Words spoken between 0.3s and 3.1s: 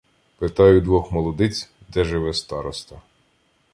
Питаю двох молодиць, де живе староста.